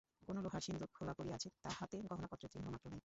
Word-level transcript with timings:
কোণে 0.27 0.41
লোহার 0.41 0.61
সিন্দুক 0.61 0.89
খোলা 0.97 1.13
পড়িয়া 1.13 1.35
আছে, 1.35 1.49
তাহাতে 1.63 1.95
গহনাপত্রের 2.09 2.51
চিহ্নমাত্র 2.53 2.85
নাই। 2.85 2.99